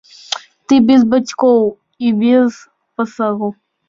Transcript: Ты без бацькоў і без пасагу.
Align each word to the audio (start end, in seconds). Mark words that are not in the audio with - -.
Ты 0.71 0.75
без 0.87 1.01
бацькоў 1.11 1.61
і 2.07 2.13
без 2.21 2.57
пасагу. 3.01 3.51